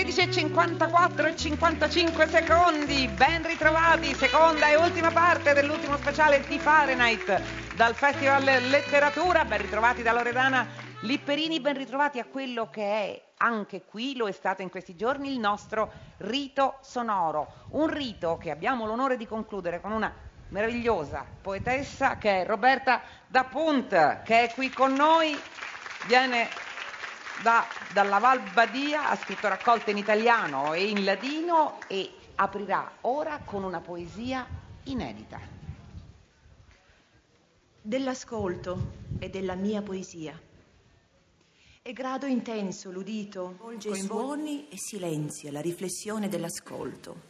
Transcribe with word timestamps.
alle 0.00 0.12
16.54 0.12 1.26
e 1.26 1.36
55 1.36 2.28
secondi. 2.28 3.06
Ben 3.08 3.46
ritrovati, 3.46 4.14
seconda 4.14 4.68
e 4.68 4.76
ultima 4.76 5.10
parte 5.10 5.52
dell'ultimo 5.52 5.98
speciale 5.98 6.42
di 6.48 6.58
Fahrenheit 6.58 7.40
dal 7.74 7.94
Festival 7.94 8.42
Letteratura. 8.42 9.44
Ben 9.44 9.60
ritrovati 9.60 10.02
da 10.02 10.12
Loredana 10.12 10.66
Lipperini, 11.00 11.60
ben 11.60 11.76
ritrovati 11.76 12.18
a 12.18 12.24
quello 12.24 12.70
che 12.70 12.82
è 12.82 13.22
anche 13.38 13.82
qui, 13.84 14.16
lo 14.16 14.26
è 14.26 14.32
stato 14.32 14.62
in 14.62 14.70
questi 14.70 14.96
giorni, 14.96 15.32
il 15.32 15.38
nostro 15.38 15.90
rito 16.18 16.78
sonoro. 16.80 17.66
Un 17.70 17.88
rito 17.88 18.38
che 18.38 18.50
abbiamo 18.50 18.86
l'onore 18.86 19.18
di 19.18 19.26
concludere 19.26 19.82
con 19.82 19.92
una 19.92 20.12
meravigliosa 20.48 21.26
poetessa 21.42 22.16
che 22.16 22.40
è 22.40 22.46
Roberta 22.46 23.02
da 23.26 23.44
Punt, 23.44 24.22
che 24.22 24.44
è 24.44 24.52
qui 24.54 24.70
con 24.70 24.94
noi, 24.94 25.38
viene 26.06 26.48
da, 27.42 27.66
dalla 27.92 28.18
Val 28.18 28.40
Badia, 28.52 29.08
ha 29.08 29.16
scritto 29.16 29.48
raccolte 29.48 29.90
in 29.90 29.96
italiano 29.96 30.72
e 30.74 30.88
in 30.88 31.04
ladino 31.04 31.78
e 31.86 32.10
aprirà 32.36 32.90
ora 33.02 33.40
con 33.44 33.64
una 33.64 33.80
poesia 33.80 34.46
inedita. 34.84 35.40
Dell'ascolto 37.82 38.92
e 39.18 39.30
della 39.30 39.54
mia 39.54 39.82
poesia. 39.82 40.38
È 41.82 41.92
grado 41.92 42.26
intenso 42.26 42.90
l'udito, 42.90 43.56
volge 43.58 43.94
suoni 43.94 44.68
e 44.68 44.76
silenzi 44.76 45.48
alla 45.48 45.60
riflessione 45.62 46.28
dell'ascolto. 46.28 47.28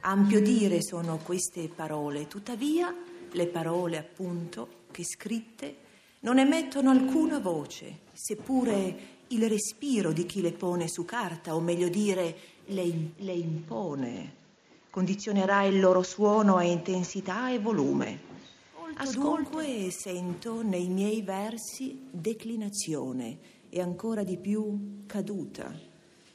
Ampio 0.00 0.40
dire 0.40 0.80
sono 0.82 1.18
queste 1.18 1.68
parole, 1.68 2.28
tuttavia 2.28 2.94
le 3.30 3.46
parole 3.48 3.98
appunto 3.98 4.84
che 4.92 5.04
scritte 5.04 5.76
non 6.20 6.38
emettono 6.38 6.90
alcuna 6.90 7.40
voce, 7.40 8.00
seppure 8.12 9.17
il 9.28 9.48
respiro 9.48 10.12
di 10.12 10.24
chi 10.26 10.40
le 10.40 10.52
pone 10.52 10.88
su 10.88 11.04
carta, 11.04 11.54
o 11.54 11.60
meglio 11.60 11.88
dire, 11.88 12.36
le, 12.66 13.10
le 13.16 13.32
impone, 13.32 14.34
condizionerà 14.90 15.64
il 15.64 15.80
loro 15.80 16.02
suono 16.02 16.56
a 16.56 16.64
intensità 16.64 17.50
e 17.50 17.58
volume. 17.58 18.26
Ascolto 18.94 19.60
e 19.60 19.90
sento 19.90 20.62
nei 20.62 20.88
miei 20.88 21.22
versi 21.22 22.06
declinazione 22.10 23.38
e 23.68 23.80
ancora 23.80 24.24
di 24.24 24.38
più 24.38 25.04
caduta. 25.06 25.72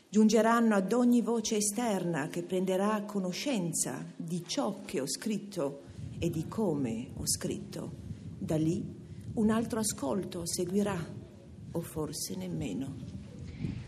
Giungeranno 0.07 0.75
ad 0.75 0.93
ogni 0.93 1.21
voce 1.21 1.57
esterna 1.57 2.27
che 2.27 2.43
prenderà 2.43 3.01
conoscenza 3.03 4.05
di 4.15 4.43
ciò 4.45 4.81
che 4.85 5.01
ho 5.01 5.07
scritto 5.07 5.81
e 6.19 6.29
di 6.29 6.47
come 6.47 7.09
ho 7.17 7.25
scritto. 7.25 7.91
Da 8.37 8.55
lì 8.55 8.85
un 9.33 9.49
altro 9.49 9.79
ascolto 9.79 10.45
seguirà 10.45 11.21
o 11.73 11.81
forse 11.81 12.35
nemmeno. 12.35 13.21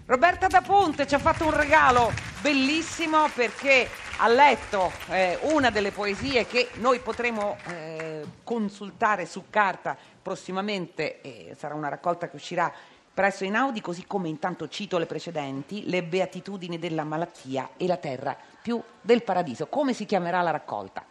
Roberta 0.07 0.45
da 0.45 0.61
Ponte 0.61 1.07
ci 1.07 1.15
ha 1.15 1.19
fatto 1.19 1.45
un 1.45 1.55
regalo 1.55 2.11
bellissimo 2.39 3.27
perché 3.33 3.89
ha 4.17 4.27
letto 4.27 4.91
eh, 5.09 5.39
una 5.53 5.71
delle 5.71 5.91
poesie 5.91 6.45
che 6.45 6.69
noi 6.75 6.99
potremo 6.99 7.57
eh, 7.65 8.23
consultare 8.43 9.25
su 9.25 9.45
carta 9.49 9.97
prossimamente, 10.21 11.21
eh, 11.21 11.55
sarà 11.57 11.73
una 11.73 11.89
raccolta 11.89 12.29
che 12.29 12.35
uscirà 12.35 12.71
presso 13.11 13.45
Inaudi, 13.45 13.81
così 13.81 14.05
come 14.05 14.29
intanto 14.29 14.67
cito 14.67 14.99
le 14.99 15.07
precedenti, 15.07 15.89
Le 15.89 16.03
beatitudini 16.03 16.77
della 16.77 17.03
malattia 17.03 17.71
e 17.75 17.87
la 17.87 17.97
terra 17.97 18.37
più 18.61 18.79
del 19.01 19.23
paradiso. 19.23 19.67
Come 19.67 19.93
si 19.93 20.05
chiamerà 20.05 20.41
la 20.41 20.51
raccolta? 20.51 21.03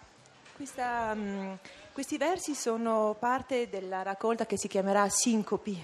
Questa, 0.55 1.11
um, 1.15 1.59
questi 1.93 2.17
versi 2.17 2.55
sono 2.55 3.17
parte 3.19 3.69
della 3.69 4.03
raccolta 4.03 4.47
che 4.47 4.57
si 4.57 4.69
chiamerà 4.69 5.09
Sincopi 5.09 5.83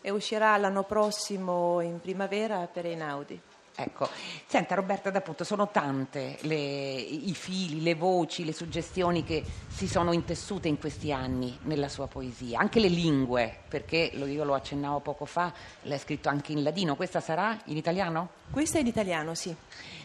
e 0.00 0.10
uscirà 0.10 0.56
l'anno 0.56 0.84
prossimo 0.84 1.80
in 1.80 2.00
primavera 2.00 2.66
per 2.66 2.86
Einaudi. 2.86 3.40
Ecco, 3.80 4.08
senta 4.46 4.74
Roberta 4.74 5.08
D'Appunto, 5.08 5.44
sono 5.44 5.68
tante 5.68 6.36
le, 6.40 6.56
i 6.56 7.32
fili, 7.32 7.80
le 7.80 7.94
voci, 7.94 8.44
le 8.44 8.52
suggestioni 8.52 9.22
che 9.22 9.44
si 9.68 9.86
sono 9.86 10.12
intessute 10.12 10.66
in 10.66 10.80
questi 10.80 11.12
anni 11.12 11.56
nella 11.62 11.88
sua 11.88 12.08
poesia, 12.08 12.58
anche 12.58 12.80
le 12.80 12.88
lingue, 12.88 13.56
perché 13.68 14.10
io 14.12 14.42
lo 14.42 14.54
accennavo 14.54 14.98
poco 14.98 15.26
fa, 15.26 15.52
l'ha 15.82 15.96
scritto 15.96 16.28
anche 16.28 16.50
in 16.50 16.64
ladino, 16.64 16.96
questa 16.96 17.20
sarà 17.20 17.56
in 17.66 17.76
italiano? 17.76 18.30
Questa 18.50 18.78
è 18.78 18.80
in 18.80 18.88
italiano, 18.88 19.36
sì. 19.36 19.54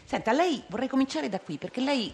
Senta, 0.05 0.33
lei 0.33 0.61
vorrei 0.67 0.87
cominciare 0.87 1.27
da 1.27 1.39
qui, 1.39 1.57
perché 1.57 1.81
lei 1.81 2.13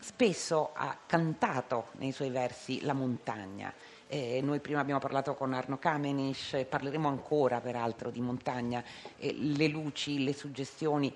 spesso 0.00 0.70
ha 0.74 0.96
cantato 1.06 1.90
nei 1.98 2.10
suoi 2.10 2.30
versi 2.30 2.82
la 2.82 2.94
montagna. 2.94 3.72
Eh, 4.08 4.40
noi 4.40 4.60
prima 4.60 4.80
abbiamo 4.80 5.00
parlato 5.00 5.34
con 5.34 5.52
Arno 5.52 5.78
Kamenisch, 5.78 6.64
parleremo 6.64 7.08
ancora 7.08 7.60
peraltro 7.60 8.10
di 8.10 8.20
montagna, 8.20 8.82
eh, 9.18 9.34
le 9.36 9.66
luci, 9.66 10.22
le 10.22 10.32
suggestioni, 10.32 11.12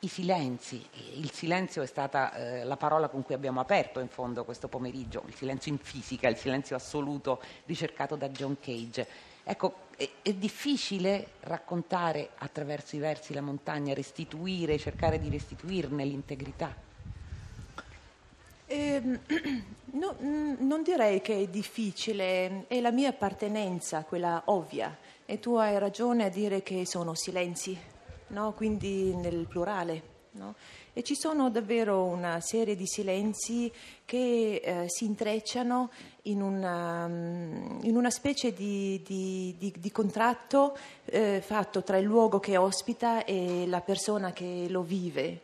i 0.00 0.08
silenzi. 0.08 0.82
Il 1.16 1.30
silenzio 1.30 1.82
è 1.82 1.86
stata 1.86 2.32
eh, 2.32 2.64
la 2.64 2.78
parola 2.78 3.08
con 3.08 3.22
cui 3.22 3.34
abbiamo 3.34 3.60
aperto 3.60 4.00
in 4.00 4.08
fondo 4.08 4.44
questo 4.44 4.68
pomeriggio, 4.68 5.22
il 5.26 5.34
silenzio 5.34 5.70
in 5.70 5.78
fisica, 5.78 6.28
il 6.28 6.36
silenzio 6.36 6.76
assoluto 6.76 7.42
ricercato 7.66 8.16
da 8.16 8.30
John 8.30 8.56
Cage. 8.58 9.06
Ecco, 9.44 9.74
è, 9.96 10.08
è 10.22 10.32
difficile 10.32 11.32
raccontare 11.40 12.30
attraverso 12.38 12.96
i 12.96 13.00
versi 13.00 13.34
la 13.34 13.42
montagna, 13.42 13.92
restituire, 13.92 14.78
cercare 14.78 15.18
di 15.18 15.28
restituirne 15.28 16.04
l'integrità. 16.06 16.88
Eh, 18.72 19.02
no, 19.94 20.14
non 20.20 20.82
direi 20.84 21.20
che 21.20 21.42
è 21.42 21.48
difficile, 21.48 22.68
è 22.68 22.80
la 22.80 22.92
mia 22.92 23.08
appartenenza, 23.08 24.04
quella 24.04 24.42
ovvia. 24.44 24.96
E 25.26 25.40
tu 25.40 25.56
hai 25.56 25.76
ragione 25.76 26.24
a 26.24 26.28
dire 26.28 26.62
che 26.62 26.86
sono 26.86 27.14
silenzi, 27.14 27.76
no? 28.28 28.52
quindi 28.52 29.12
nel 29.16 29.48
plurale. 29.48 30.18
No? 30.32 30.54
E 30.92 31.02
ci 31.02 31.16
sono 31.16 31.50
davvero 31.50 32.04
una 32.04 32.40
serie 32.40 32.76
di 32.76 32.86
silenzi 32.86 33.72
che 34.04 34.60
eh, 34.62 34.84
si 34.86 35.04
intrecciano 35.04 35.90
in 36.22 36.40
una, 36.40 37.06
in 37.06 37.96
una 37.96 38.10
specie 38.10 38.52
di, 38.52 39.02
di, 39.04 39.56
di, 39.58 39.74
di 39.76 39.90
contratto 39.90 40.76
eh, 41.06 41.42
fatto 41.44 41.82
tra 41.82 41.96
il 41.96 42.04
luogo 42.04 42.38
che 42.38 42.56
ospita 42.56 43.24
e 43.24 43.66
la 43.66 43.80
persona 43.80 44.32
che 44.32 44.66
lo 44.68 44.82
vive. 44.82 45.40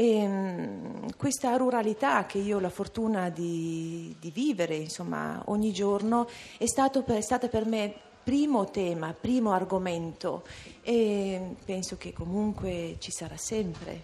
E, 0.00 0.26
mh, 0.26 1.16
questa 1.18 1.54
ruralità 1.56 2.24
che 2.24 2.38
io 2.38 2.56
ho 2.56 2.60
la 2.60 2.70
fortuna 2.70 3.28
di, 3.28 4.16
di 4.18 4.30
vivere 4.30 4.74
insomma, 4.76 5.42
ogni 5.48 5.74
giorno 5.74 6.26
è, 6.56 6.64
per, 7.04 7.16
è 7.16 7.20
stata 7.20 7.48
per 7.48 7.66
me 7.66 7.94
primo 8.24 8.64
tema, 8.70 9.12
primo 9.12 9.52
argomento 9.52 10.42
e 10.80 11.54
penso 11.66 11.98
che 11.98 12.14
comunque 12.14 12.96
ci 12.98 13.10
sarà 13.10 13.36
sempre. 13.36 14.02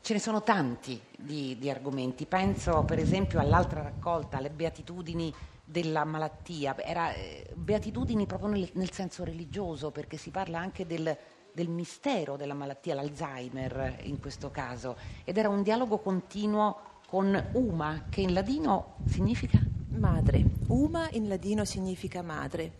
Ce 0.00 0.14
ne 0.14 0.20
sono 0.20 0.42
tanti 0.42 0.98
di, 1.14 1.58
di, 1.58 1.68
argomenti, 1.68 2.24
penso 2.24 2.82
per 2.84 2.98
esempio 2.98 3.40
all'altra 3.40 3.82
raccolta, 3.82 4.40
le 4.40 4.48
beatitudini 4.48 5.30
della 5.62 6.04
malattia, 6.04 6.74
era 6.78 7.12
eh, 7.12 7.46
beatitudini 7.52 8.24
proprio 8.24 8.48
nel, 8.48 8.70
nel 8.72 8.90
senso 8.90 9.22
religioso 9.22 9.90
perché 9.90 10.16
si 10.16 10.30
parla 10.30 10.58
anche 10.58 10.86
del, 10.86 11.14
del 11.58 11.68
mistero 11.68 12.36
della 12.36 12.54
malattia, 12.54 12.94
l'Alzheimer 12.94 13.98
in 14.02 14.20
questo 14.20 14.48
caso, 14.52 14.96
ed 15.24 15.36
era 15.38 15.48
un 15.48 15.64
dialogo 15.64 15.98
continuo 15.98 17.00
con 17.08 17.48
Uma, 17.54 18.04
che 18.08 18.20
in 18.20 18.32
ladino 18.32 18.94
significa? 19.08 19.58
Madre. 19.88 20.44
Uma 20.68 21.08
in 21.10 21.26
ladino 21.26 21.64
significa 21.64 22.22
madre. 22.22 22.76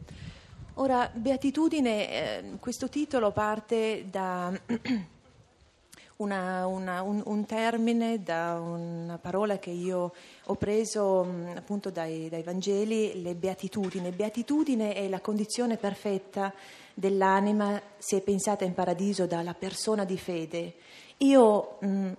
Ora, 0.75 1.11
beatitudine, 1.13 2.09
eh, 2.09 2.57
questo 2.61 2.89
titolo 2.89 3.33
parte 3.33 4.07
da 4.09 4.53
una, 6.19 6.67
una, 6.67 7.03
un, 7.03 7.23
un, 7.27 7.45
termine, 7.47 8.23
da 8.23 8.59
una 8.61 9.19
parola 9.19 9.59
che 9.59 9.71
io 9.71 10.13
ho 10.47 10.55
preso 10.57 11.23
mh, 11.23 11.53
appunto 11.57 11.91
dai, 11.91 12.29
dai 12.29 12.43
Vangeli, 12.43 13.23
le 13.23 13.35
beatitudini. 13.35 14.11
Beatitudine 14.11 14.95
è 14.95 15.09
la 15.09 15.21
condizione 15.21 15.77
perfetta 15.77 16.53
dell'anima 16.95 17.81
se 17.99 18.17
è 18.17 18.21
pensata 18.21 18.65
in 18.65 18.75
paradiso 18.75 19.27
dalla 19.27 19.55
persona 19.55 20.05
di 20.05 20.19
fede. 20.19 20.75
Io 21.19 21.77
mh, 21.81 22.13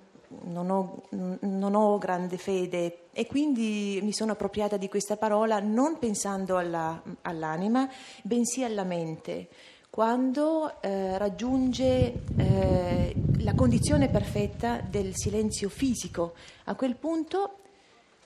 non, 0.43 0.69
ho, 0.69 1.03
mh, 1.09 1.35
non 1.41 1.75
ho, 1.75 1.97
grande 1.97 2.37
fede 2.37 3.07
e 3.11 3.25
quindi 3.27 3.99
mi 4.01 4.13
sono 4.13 4.31
appropriata 4.31 4.77
di 4.77 4.87
questa 4.87 5.17
parola 5.17 5.59
non 5.59 5.99
pensando 5.99 6.55
alla, 6.55 7.01
all'anima, 7.23 7.89
bensì 8.23 8.63
alla 8.63 8.85
mente. 8.85 9.49
Quando 9.89 10.81
eh, 10.81 11.17
raggiunge 11.17 12.13
eh, 12.37 13.15
la 13.41 13.53
condizione 13.53 14.09
perfetta 14.09 14.81
del 14.81 15.11
silenzio 15.15 15.69
fisico, 15.69 16.33
a 16.65 16.75
quel 16.75 16.95
punto 16.95 17.59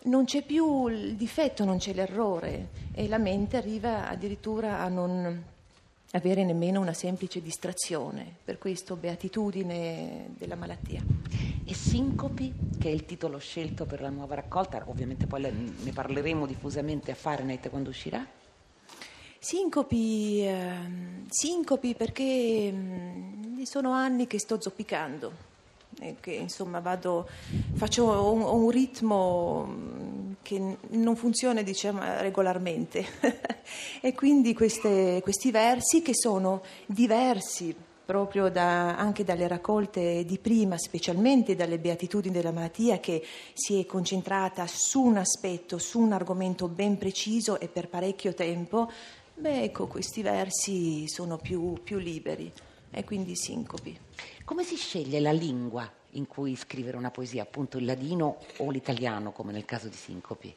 non 0.03 0.25
c'è 0.25 0.43
più 0.43 0.87
il 0.87 1.15
difetto, 1.15 1.63
non 1.65 1.77
c'è 1.77 1.93
l'errore 1.93 2.69
e 2.93 3.07
la 3.07 3.19
mente 3.19 3.57
arriva 3.57 4.09
addirittura 4.09 4.79
a 4.79 4.87
non 4.87 5.51
avere 6.11 6.43
nemmeno 6.43 6.79
una 6.79 6.93
semplice 6.93 7.41
distrazione, 7.41 8.35
per 8.43 8.57
questo 8.57 8.95
beatitudine 8.95 10.29
della 10.37 10.55
malattia. 10.55 11.03
E 11.63 11.73
Sincopi, 11.73 12.53
che 12.79 12.89
è 12.89 12.91
il 12.91 13.05
titolo 13.05 13.37
scelto 13.37 13.85
per 13.85 14.01
la 14.01 14.09
nuova 14.09 14.35
raccolta, 14.35 14.83
ovviamente 14.87 15.27
poi 15.27 15.41
ne 15.41 15.91
parleremo 15.91 16.45
diffusamente 16.45 17.11
a 17.11 17.15
Fahrenheit 17.15 17.69
quando 17.69 17.89
uscirà? 17.89 18.25
Sincopi, 19.43 20.41
eh, 20.41 20.73
sincopi 21.27 21.95
perché, 21.95 22.73
sono 23.63 23.91
anni 23.91 24.25
che 24.25 24.39
sto 24.39 24.61
zoppicando. 24.61 25.33
Che, 26.21 26.31
insomma, 26.31 26.79
vado, 26.79 27.27
faccio 27.73 28.05
un, 28.31 28.41
un, 28.41 28.69
ritmo 28.69 29.65
mm, 29.65 30.31
che 30.41 30.77
non 30.91 31.17
funziona 31.17 31.61
diciamo, 31.61 31.99
regolarmente 32.21 33.05
e 33.99 34.13
quindi 34.13 34.53
queste, 34.53 35.19
questi 35.21 35.51
versi 35.51 36.01
che 36.01 36.13
sono 36.15 36.61
diversi 36.85 37.75
proprio 38.05 38.49
da, 38.49 38.97
anche 38.97 39.23
dalle 39.25 39.47
raccolte 39.47 40.23
di 40.25 40.37
prima, 40.37 40.77
specialmente 40.77 41.55
dalle 41.55 41.79
beatitudini 41.79 42.33
della 42.33 42.51
malattia, 42.51 42.99
che 42.99 43.21
si 43.53 43.79
è 43.79 43.85
concentrata 43.85 44.65
su 44.67 45.01
un 45.01 45.17
aspetto, 45.17 45.77
su 45.77 45.99
un 45.99 46.13
argomento 46.13 46.67
ben 46.69 46.97
preciso 46.97 47.59
e 47.59 47.67
per 47.67 47.89
parecchio 47.89 48.33
tempo, 48.33 48.89
beh, 49.43 49.63
ecco, 49.63 49.87
questi 49.87 50.21
versi 50.21 51.05
sono 51.09 51.35
più, 51.35 51.73
più 51.83 51.97
liberi 51.97 52.49
e 52.89 53.03
quindi 53.03 53.35
sincopi. 53.35 53.99
Come 54.45 54.63
si 54.63 54.77
sceglie 54.77 55.19
la 55.19 55.33
lingua 55.33 55.91
in 56.11 56.27
cui 56.27 56.55
scrivere 56.55 56.95
una 56.95 57.11
poesia, 57.11 57.43
appunto 57.43 57.77
il 57.77 57.83
ladino 57.83 58.37
o 58.57 58.69
l'italiano, 58.71 59.33
come 59.33 59.51
nel 59.51 59.65
caso 59.65 59.89
di 59.89 59.95
Sincopi? 59.95 60.53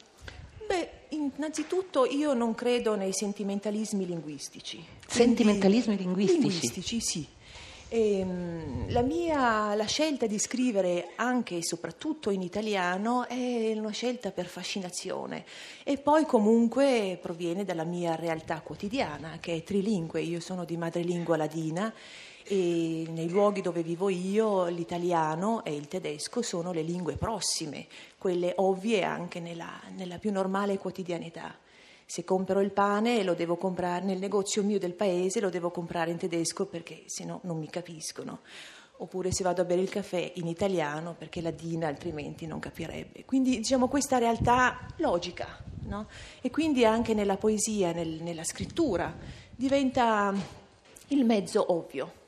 Beh, 0.69 0.91
innanzitutto 1.09 2.05
io 2.05 2.33
non 2.35 2.55
credo 2.55 2.95
nei 2.95 3.13
sentimentalismi 3.13 4.07
linguistici. 4.07 4.85
Sentimentalismi 5.05 5.97
linguistici? 5.97 6.41
Linguistici, 6.41 7.01
sì. 7.01 7.27
Ehm, 7.89 8.91
la 8.91 9.03
mia 9.03 9.77
la 9.77 9.85
scelta 9.85 10.27
di 10.27 10.41
scrivere 10.41 11.11
anche 11.15 11.59
e 11.59 11.65
soprattutto 11.65 12.31
in 12.31 12.43
italiano 12.43 13.29
è 13.29 13.73
una 13.77 13.91
scelta 13.91 14.33
per 14.33 14.47
fascinazione 14.47 15.45
e 15.85 15.97
poi 15.97 16.27
comunque 16.27 17.17
proviene 17.23 17.65
dalla 17.65 17.85
mia 17.85 18.17
realtà 18.17 18.61
quotidiana 18.61 19.39
che 19.39 19.55
è 19.55 19.63
trilingue, 19.63 20.21
io 20.21 20.41
sono 20.41 20.65
di 20.65 20.77
madrelingua 20.77 21.37
ladina 21.37 21.93
e 22.43 23.07
nei 23.09 23.29
luoghi 23.29 23.61
dove 23.61 23.85
vivo 23.85 24.09
io 24.09 24.67
l'italiano 24.67 25.65
e 25.65 25.75
il 25.75 25.87
tedesco 25.87 26.43
sono 26.43 26.73
le 26.73 26.83
lingue 26.83 27.15
prossime, 27.15 27.87
quelle 28.19 28.53
ovvie 28.57 29.05
anche 29.05 29.39
nella, 29.39 29.81
nella 29.95 30.19
più 30.19 30.33
normale 30.33 30.77
quotidianità. 30.79 31.57
Se 32.09 32.23
compro 32.23 32.61
il 32.61 32.71
pane 32.71 33.25
lo 33.25 33.35
devo 33.35 33.57
comprare 33.57 34.05
nel 34.05 34.19
negozio 34.19 34.63
mio 34.63 34.79
del 34.79 34.95
paese, 34.95 35.41
lo 35.41 35.51
devo 35.51 35.71
comprare 35.71 36.13
in 36.13 36.17
tedesco 36.19 36.67
perché 36.67 37.03
se 37.07 37.25
no 37.25 37.41
non 37.43 37.59
mi 37.59 37.69
capiscono. 37.69 38.41
Oppure 38.99 39.33
se 39.33 39.43
vado 39.43 39.61
a 39.61 39.65
bere 39.65 39.83
il 39.83 39.91
caffè 39.91 40.33
in 40.37 40.47
italiano 40.47 41.15
perché 41.19 41.43
la 41.43 41.51
Dina 41.51 41.89
altrimenti 41.89 42.47
non 42.47 42.61
capirebbe. 42.61 43.25
Quindi 43.25 43.57
diciamo 43.57 43.89
questa 43.89 44.19
realtà 44.19 44.87
logica. 44.99 45.65
No? 45.81 46.07
E 46.41 46.51
quindi 46.51 46.85
anche 46.85 47.13
nella 47.13 47.37
poesia, 47.37 47.93
nel, 47.93 48.23
nella 48.23 48.45
scrittura, 48.45 49.15
diventa 49.55 50.33
il 51.09 51.25
mezzo 51.25 51.73
ovvio. 51.73 52.25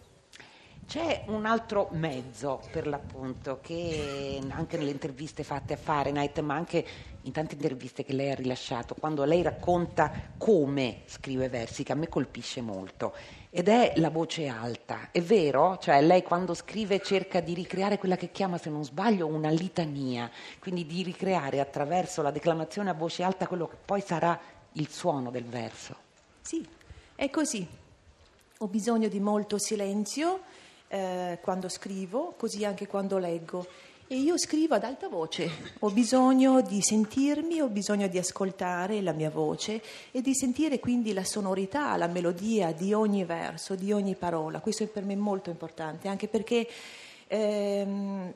C'è 0.89 1.25
un 1.27 1.45
altro 1.45 1.89
mezzo 1.93 2.63
per 2.71 2.87
l'appunto 2.87 3.59
che 3.61 4.41
anche 4.49 4.79
nelle 4.79 4.91
interviste 4.91 5.45
fatte 5.45 5.75
a 5.75 5.77
Fahrenheit, 5.77 6.39
ma 6.41 6.55
anche 6.55 6.87
in 7.23 7.33
tante 7.33 7.55
interviste 7.55 8.05
che 8.05 8.13
lei 8.13 8.31
ha 8.31 8.35
rilasciato, 8.35 8.95
quando 8.95 9.25
lei 9.25 9.43
racconta 9.43 10.11
come 10.39 11.03
scrive 11.07 11.49
versi, 11.49 11.83
che 11.83 11.93
a 11.93 11.95
me 11.97 12.09
colpisce 12.09 12.61
molto, 12.61 13.15
ed 13.51 13.69
è 13.69 13.95
la 13.97 14.11
voce 14.11 14.47
alta. 14.47 15.09
È 15.11 15.21
vero? 15.21 15.79
Cioè 15.79 16.01
lei 16.03 16.23
quando 16.23 16.55
scrive 16.55 17.01
cerca 17.01 17.41
di 17.41 17.55
ricreare 17.55 17.99
quella 17.99 18.17
che 18.17 18.31
chiama, 18.31 18.59
se 18.59 18.71
non 18.71 18.85
sbaglio, 18.85 19.27
una 19.27 19.51
litania, 19.51 20.31
quindi 20.59 20.87
di 20.87 21.03
ricreare 21.03 21.61
attraverso 21.61 22.23
la 22.23 22.31
declamazione 22.31 22.91
a 22.91 22.95
voce 22.95 23.23
alta 23.23 23.47
quello 23.47 23.67
che 23.67 23.77
poi 23.83 24.01
sarà 24.01 24.39
il 24.73 24.89
suono 24.89 25.31
del 25.31 25.45
verso. 25.45 25.97
Sì, 26.41 26.67
è 27.15 27.31
così. 27.31 27.67
Ho 28.59 28.67
bisogno 28.67 29.09
di 29.09 29.21
molto 29.21 29.59
silenzio 29.59 30.41
eh, 30.89 31.39
quando 31.43 31.69
scrivo, 31.69 32.35
così 32.37 32.65
anche 32.65 32.87
quando 32.87 33.19
leggo. 33.19 33.67
E 34.11 34.17
io 34.17 34.39
scrivo 34.39 34.75
ad 34.75 34.85
alta 34.85 35.07
voce, 35.07 35.51
ho 35.81 35.91
bisogno 35.91 36.63
di 36.63 36.81
sentirmi, 36.81 37.61
ho 37.61 37.69
bisogno 37.69 38.09
di 38.09 38.17
ascoltare 38.17 39.03
la 39.03 39.13
mia 39.13 39.29
voce 39.29 39.83
e 40.11 40.23
di 40.23 40.35
sentire 40.35 40.81
quindi 40.81 41.13
la 41.13 41.25
sonorità, 41.25 41.95
la 41.99 42.07
melodia 42.07 42.73
di 42.73 42.95
ogni 42.95 43.27
verso, 43.27 43.75
di 43.75 43.93
ogni 43.93 44.15
parola. 44.15 44.61
Questo 44.61 44.85
è 44.85 44.87
per 44.87 45.05
me 45.05 45.15
molto 45.15 45.51
importante, 45.51 46.09
anche 46.09 46.27
perché 46.27 46.67
ehm, 47.27 48.33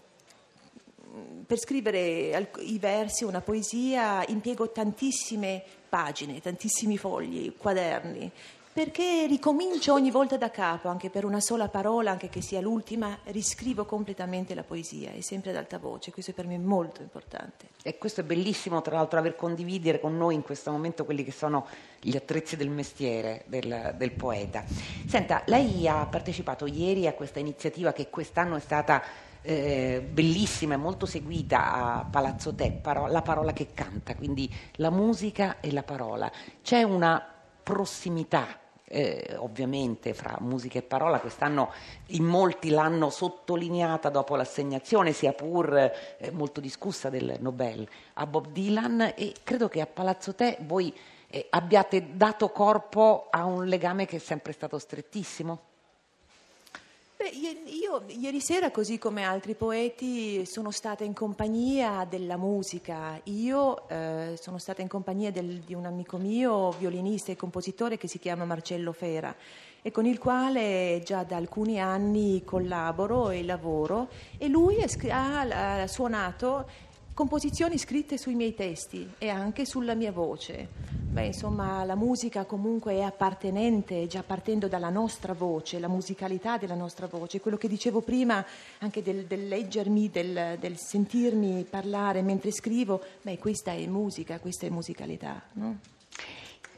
per 1.46 1.58
scrivere 1.58 2.50
i 2.58 2.78
versi, 2.78 3.24
una 3.24 3.40
poesia, 3.40 4.26
impiego 4.26 4.70
tantissime 4.72 5.62
pagine, 5.88 6.42
tantissimi 6.42 6.98
fogli, 6.98 7.50
quaderni 7.56 8.30
perché 8.72 9.26
ricomincio 9.26 9.92
ogni 9.92 10.10
volta 10.10 10.38
da 10.38 10.50
capo, 10.50 10.88
anche 10.88 11.10
per 11.10 11.26
una 11.26 11.40
sola 11.40 11.68
parola, 11.68 12.10
anche 12.10 12.30
che 12.30 12.40
sia 12.40 12.60
l'ultima, 12.62 13.18
riscrivo 13.24 13.84
completamente 13.84 14.54
la 14.54 14.62
poesia 14.62 15.10
e 15.12 15.20
sempre 15.20 15.50
ad 15.50 15.56
alta 15.56 15.78
voce, 15.78 16.10
questo 16.10 16.30
è 16.30 16.34
per 16.34 16.46
me 16.46 16.56
molto 16.58 17.02
importante. 17.02 17.68
E 17.82 17.98
questo 17.98 18.22
è 18.22 18.24
bellissimo, 18.24 18.80
tra 18.80 18.96
l'altro, 18.96 19.18
aver 19.18 19.36
condividere 19.36 20.00
con 20.00 20.16
noi 20.16 20.36
in 20.36 20.42
questo 20.42 20.70
momento 20.70 21.04
quelli 21.04 21.22
che 21.22 21.32
sono 21.32 21.66
gli 22.00 22.16
attrezzi 22.16 22.56
del 22.56 22.70
mestiere 22.70 23.44
del, 23.46 23.94
del 23.98 24.12
poeta. 24.12 24.64
Senta, 25.06 25.42
lei 25.46 25.86
ha 25.86 26.06
partecipato 26.06 26.64
ieri 26.64 27.06
a 27.06 27.12
questa 27.12 27.40
iniziativa 27.40 27.92
che 27.92 28.08
quest'anno 28.08 28.56
è 28.56 28.60
stata 28.60 29.02
eh, 29.42 30.02
bellissima 30.08 30.74
e 30.74 30.78
molto 30.78 31.04
seguita 31.04 31.72
a 31.74 32.06
Palazzo 32.10 32.54
Te, 32.54 32.80
la 32.82 33.22
parola 33.22 33.52
che 33.52 33.68
canta, 33.74 34.14
quindi 34.14 34.50
la 34.76 34.90
musica 34.90 35.60
e 35.60 35.70
la 35.72 35.82
parola. 35.82 36.32
C'è 36.62 36.82
una 36.82 37.22
prossimità 37.62 38.60
eh, 38.92 39.36
ovviamente 39.38 40.12
fra 40.12 40.36
musica 40.40 40.78
e 40.78 40.82
parola, 40.82 41.18
quest'anno 41.18 41.72
in 42.08 42.24
molti 42.24 42.68
l'hanno 42.68 43.08
sottolineata 43.08 44.10
dopo 44.10 44.36
l'assegnazione, 44.36 45.12
sia 45.12 45.32
pur 45.32 45.74
eh, 45.74 46.30
molto 46.30 46.60
discussa 46.60 47.08
del 47.08 47.38
Nobel, 47.40 47.88
a 48.14 48.26
Bob 48.26 48.48
Dylan 48.48 49.14
e 49.16 49.32
credo 49.42 49.68
che 49.68 49.80
a 49.80 49.86
Palazzo 49.86 50.34
Te 50.34 50.58
voi 50.60 50.94
eh, 51.28 51.46
abbiate 51.48 52.14
dato 52.14 52.50
corpo 52.50 53.28
a 53.30 53.46
un 53.46 53.66
legame 53.66 54.04
che 54.04 54.16
è 54.16 54.20
sempre 54.20 54.52
stato 54.52 54.78
strettissimo. 54.78 55.70
Beh, 57.22 57.28
io 57.28 58.02
ieri 58.08 58.40
sera, 58.40 58.72
così 58.72 58.98
come 58.98 59.22
altri 59.22 59.54
poeti, 59.54 60.44
sono 60.44 60.72
stata 60.72 61.04
in 61.04 61.12
compagnia 61.12 62.04
della 62.04 62.36
musica. 62.36 63.20
Io 63.26 63.88
eh, 63.88 64.36
sono 64.40 64.58
stata 64.58 64.82
in 64.82 64.88
compagnia 64.88 65.30
del, 65.30 65.60
di 65.60 65.72
un 65.72 65.86
amico 65.86 66.16
mio, 66.16 66.70
violinista 66.72 67.30
e 67.30 67.36
compositore, 67.36 67.96
che 67.96 68.08
si 68.08 68.18
chiama 68.18 68.44
Marcello 68.44 68.90
Fera 68.90 69.32
e 69.82 69.92
con 69.92 70.04
il 70.04 70.18
quale 70.18 71.00
già 71.04 71.22
da 71.22 71.36
alcuni 71.36 71.80
anni 71.80 72.42
collaboro 72.44 73.30
e 73.30 73.44
lavoro 73.44 74.08
e 74.36 74.48
lui 74.48 74.78
ha, 75.08 75.80
ha 75.82 75.86
suonato 75.86 76.66
composizioni 77.22 77.78
scritte 77.78 78.18
sui 78.18 78.34
miei 78.34 78.52
testi 78.52 79.08
e 79.16 79.28
anche 79.28 79.64
sulla 79.64 79.94
mia 79.94 80.10
voce. 80.10 80.68
Beh, 81.12 81.26
insomma, 81.26 81.84
la 81.84 81.94
musica 81.94 82.44
comunque 82.44 82.94
è 82.94 83.02
appartenente, 83.02 84.08
già 84.08 84.24
partendo 84.24 84.66
dalla 84.66 84.88
nostra 84.88 85.32
voce, 85.32 85.78
la 85.78 85.86
musicalità 85.86 86.58
della 86.58 86.74
nostra 86.74 87.06
voce, 87.06 87.38
quello 87.38 87.56
che 87.56 87.68
dicevo 87.68 88.00
prima 88.00 88.44
anche 88.78 89.04
del, 89.04 89.26
del 89.26 89.46
leggermi, 89.46 90.10
del, 90.10 90.56
del, 90.58 90.76
sentirmi 90.76 91.64
parlare 91.70 92.22
mentre 92.22 92.50
scrivo, 92.50 93.00
beh, 93.22 93.38
questa 93.38 93.70
è 93.70 93.86
musica, 93.86 94.40
questa 94.40 94.66
è 94.66 94.70
musicalità. 94.70 95.40
No? 95.52 95.78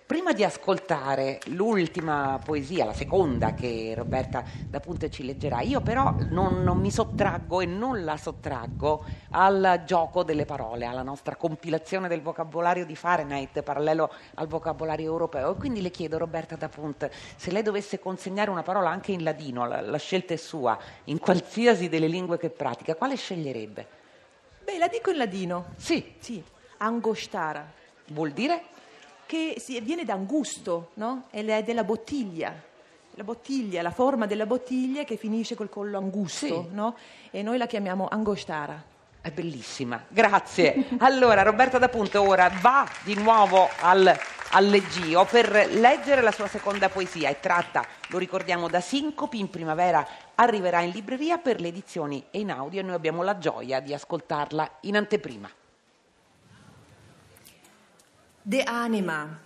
Prima 0.07 0.35
di 0.35 0.45
ascoltare 0.45 1.41
l'ultima 1.47 2.39
poesia, 2.45 2.85
la 2.85 2.93
seconda 2.93 3.55
che 3.55 3.95
Roberta 3.97 4.45
da 4.69 4.79
Punte 4.79 5.11
ci 5.11 5.25
leggerà, 5.25 5.63
io 5.63 5.81
però 5.81 6.15
non, 6.29 6.63
non, 6.63 6.79
mi 6.79 6.91
sottraggo 6.91 7.63
e 7.63 7.65
non 7.65 8.05
la 8.05 8.19
sottraggo 8.19 9.03
al 9.31 9.85
gioco 9.87 10.23
delle 10.23 10.45
parole, 10.45 10.85
alla 10.85 11.03
nostra 11.03 11.37
compilazione 11.37 12.07
del 12.07 12.21
vocabolario 12.21 12.85
di 12.85 12.95
Fahrenheit 12.95 13.63
parallelo 13.63 14.13
al 14.35 14.47
vocabolario 14.47 15.07
europeo. 15.07 15.53
E 15.53 15.57
quindi 15.57 15.81
le 15.81 15.91
chiedo, 15.91 16.19
Roberta 16.19 16.55
da 16.57 16.69
Punte, 16.69 17.11
se 17.37 17.51
lei 17.51 17.63
dovesse 17.63 17.99
consegnare 17.99 18.51
una 18.51 18.63
parola 18.63 18.91
anche 18.91 19.13
in 19.13 19.23
ladino, 19.23 19.67
la, 19.67 19.81
la 19.81 19.97
scelta 19.97 20.35
è 20.35 20.37
sua, 20.37 20.79
in 21.05 21.19
qualsiasi 21.19 21.89
delle 21.89 22.09
lingue 22.09 22.37
che 22.37 22.51
pratica, 22.51 22.95
quale 22.95 23.17
sceglierebbe? 23.17 23.87
Beh, 24.65 24.77
la 24.77 24.89
dico 24.89 25.09
in 25.09 25.17
ladino. 25.17 25.69
Sì. 25.77 26.17
Sì, 26.19 26.45
angostara. 26.77 27.67
Vuol 28.09 28.33
dire? 28.33 28.73
Che 29.27 29.61
viene 29.83 30.05
da 30.05 30.15
angusto, 30.15 30.91
no? 30.95 31.25
È 31.31 31.63
della 31.63 31.85
bottiglia. 31.85 32.55
La 33.17 33.25
bottiglia, 33.25 33.81
la 33.83 33.93
forma 33.93 34.27
della 34.27 34.47
bottiglia 34.47 35.05
che 35.05 35.17
finisce 35.17 35.55
col 35.55 35.69
collo 35.69 35.99
angusto, 35.99 36.47
sì. 36.47 36.75
no? 36.75 36.97
E 37.31 37.43
noi 37.43 37.59
la 37.59 37.67
chiamiamo 37.67 38.09
angostara. 38.11 38.93
È 39.25 39.31
bellissima, 39.31 40.05
grazie. 40.09 40.85
Allora, 40.99 41.41
Roberta 41.41 41.79
D'Apunto 41.79 42.21
ora 42.21 42.51
va 42.61 42.87
di 43.05 43.15
nuovo 43.15 43.71
al, 43.81 44.15
al 44.51 44.67
Leggio 44.67 45.25
per 45.25 45.71
leggere 45.73 46.21
la 46.21 46.31
sua 46.31 46.47
seconda 46.47 46.91
poesia. 46.91 47.31
È 47.31 47.41
tratta, 47.41 47.87
lo 48.09 48.19
ricordiamo, 48.19 48.69
da 48.69 48.83
Sincopi. 48.83 49.39
In 49.39 49.49
primavera 49.49 50.07
arriverà 50.35 50.81
in 50.81 50.91
libreria 50.91 51.39
per 51.39 51.59
le 51.59 51.69
edizioni 51.69 52.23
e 52.31 52.41
in 52.41 52.51
audio 52.51 52.81
e 52.81 52.83
noi 52.83 52.95
abbiamo 52.95 53.23
la 53.23 53.39
gioia 53.39 53.81
di 53.81 53.95
ascoltarla 53.95 54.79
in 54.81 54.97
anteprima. 54.97 55.49
De 58.47 58.63
anima. 58.63 59.41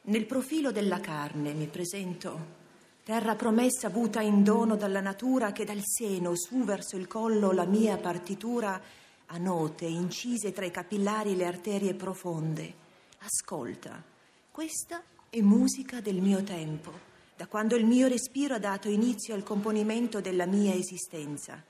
Nel 0.00 0.24
profilo 0.24 0.72
della 0.72 0.98
carne 0.98 1.52
mi 1.52 1.66
presento 1.66 2.56
terra 3.04 3.34
promessa 3.34 3.88
avuta 3.88 4.22
in 4.22 4.42
dono 4.42 4.76
dalla 4.76 5.02
natura 5.02 5.52
che 5.52 5.66
dal 5.66 5.82
seno 5.84 6.34
su 6.34 6.64
verso 6.64 6.96
il 6.96 7.06
collo 7.06 7.52
la 7.52 7.66
mia 7.66 7.98
partitura 7.98 8.80
a 9.26 9.36
note 9.36 9.84
incise 9.84 10.52
tra 10.52 10.64
i 10.64 10.70
capillari 10.70 11.36
le 11.36 11.44
arterie 11.44 11.92
profonde. 11.92 12.74
Ascolta, 13.18 14.02
questa 14.50 15.02
è 15.28 15.42
musica 15.42 16.00
del 16.00 16.22
mio 16.22 16.42
tempo, 16.42 16.92
da 17.36 17.46
quando 17.46 17.76
il 17.76 17.84
mio 17.84 18.08
respiro 18.08 18.54
ha 18.54 18.58
dato 18.58 18.88
inizio 18.88 19.34
al 19.34 19.42
componimento 19.42 20.22
della 20.22 20.46
mia 20.46 20.72
esistenza. 20.72 21.62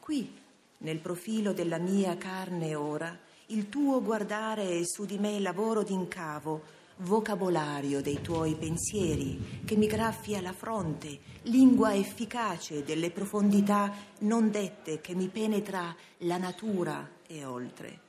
Qui, 0.00 0.34
nel 0.78 0.98
profilo 1.00 1.52
della 1.52 1.76
mia 1.76 2.16
carne 2.16 2.74
ora, 2.74 3.32
il 3.48 3.68
tuo 3.68 4.02
guardare 4.02 4.86
su 4.86 5.04
di 5.04 5.18
me 5.18 5.38
lavoro 5.38 5.82
d'incavo, 5.82 6.62
vocabolario 6.98 8.00
dei 8.00 8.22
tuoi 8.22 8.54
pensieri 8.54 9.62
che 9.66 9.76
mi 9.76 9.86
graffia 9.86 10.40
la 10.40 10.52
fronte, 10.52 11.18
lingua 11.42 11.94
efficace 11.94 12.84
delle 12.84 13.10
profondità 13.10 13.92
non 14.20 14.50
dette 14.50 15.02
che 15.02 15.14
mi 15.14 15.28
penetra 15.28 15.94
la 16.18 16.38
natura 16.38 17.06
e 17.26 17.44
oltre. 17.44 18.00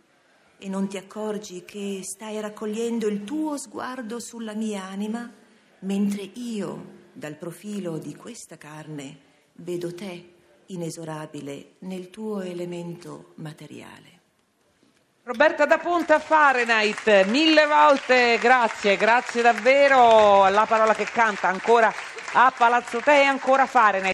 E 0.57 0.69
non 0.69 0.87
ti 0.87 0.95
accorgi 0.95 1.65
che 1.65 1.99
stai 2.01 2.39
raccogliendo 2.39 3.07
il 3.07 3.25
tuo 3.25 3.57
sguardo 3.57 4.21
sulla 4.21 4.53
mia 4.53 4.83
anima, 4.83 5.29
mentre 5.79 6.21
io, 6.21 6.93
dal 7.11 7.35
profilo 7.35 7.97
di 7.97 8.15
questa 8.15 8.55
carne, 8.57 9.19
vedo 9.55 9.93
te 9.93 10.33
inesorabile 10.67 11.75
nel 11.79 12.09
tuo 12.09 12.39
elemento 12.39 13.33
materiale. 13.35 14.14
Roberta 15.27 15.65
da 15.65 15.79
Punta 15.79 16.19
Fahrenheit, 16.19 17.25
mille 17.25 17.65
volte 17.65 18.37
grazie, 18.39 18.95
grazie 18.95 19.41
davvero. 19.41 20.47
La 20.49 20.67
parola 20.67 20.93
che 20.93 21.05
canta 21.05 21.47
ancora 21.47 21.91
a 22.33 22.53
Palazzo 22.55 22.99
Te 22.99 23.21
e 23.21 23.23
ancora 23.23 23.65
Fahrenheit. 23.65 24.03